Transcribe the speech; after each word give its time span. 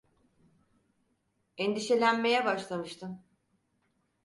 Endişelenmeye 1.57 2.45
başlamıştım. 2.45 3.21